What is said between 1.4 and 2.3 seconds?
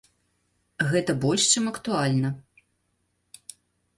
чым актуальна.